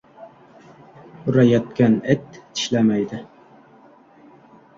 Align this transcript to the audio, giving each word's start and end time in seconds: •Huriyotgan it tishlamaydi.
•Huriyotgan 1.25 1.99
it 2.15 2.41
tishlamaydi. 2.41 3.21